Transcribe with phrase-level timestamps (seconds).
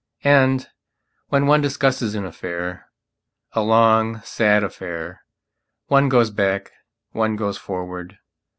[0.23, 0.67] And,
[1.27, 2.85] when one discusses an affaira
[3.55, 6.71] long, sad affairone goes back,
[7.11, 8.17] one goes forward.